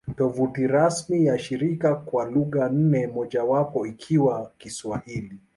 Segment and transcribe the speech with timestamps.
[0.17, 5.39] Tovuti rasmi ya shirika kwa lugha nne, mojawapo ikiwa Kiswahili